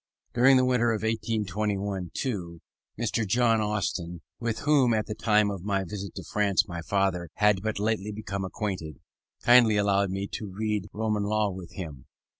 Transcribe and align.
During 0.33 0.57
the 0.57 0.65
winter 0.65 0.89
of 0.93 1.03
1821 1.03 2.09
2, 2.15 2.59
Mr. 2.99 3.27
John 3.27 3.61
Austin, 3.61 4.21
with 4.39 4.61
whom 4.61 4.95
at 4.95 5.05
the 5.05 5.13
time 5.13 5.51
of 5.51 5.61
my 5.61 5.83
visit 5.83 6.15
to 6.15 6.23
France 6.23 6.67
my 6.67 6.81
father 6.81 7.29
had 7.35 7.61
but 7.61 7.77
lately 7.77 8.11
become 8.11 8.43
acquainted, 8.43 8.97
kindly 9.43 9.77
allowed 9.77 10.09
me 10.09 10.25
to 10.29 10.51
read 10.51 10.87
Roman 10.91 11.25
law 11.25 11.51
with 11.51 11.73
him. 11.73 12.07